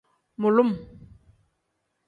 Mulum. 0.41 0.71